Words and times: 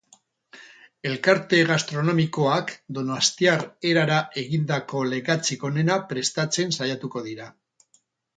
Elkarte 1.09 1.59
gastronomikoak 1.71 2.73
donostiar 2.99 3.65
erara 3.91 4.17
egindako 4.45 5.03
legatzik 5.13 5.67
onena 5.71 6.01
prestatzen 6.15 6.75
saiatuko 6.81 7.25
dira. 7.29 7.53